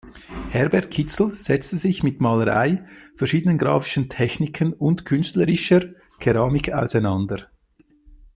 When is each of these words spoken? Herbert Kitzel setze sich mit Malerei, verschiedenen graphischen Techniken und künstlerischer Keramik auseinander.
Herbert 0.49 0.89
Kitzel 0.89 1.29
setze 1.31 1.77
sich 1.77 2.01
mit 2.01 2.21
Malerei, 2.21 2.83
verschiedenen 3.15 3.59
graphischen 3.59 4.09
Techniken 4.09 4.73
und 4.73 5.05
künstlerischer 5.05 5.81
Keramik 6.19 6.73
auseinander. 6.73 7.51